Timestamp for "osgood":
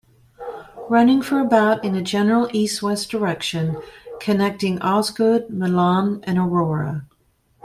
4.81-5.51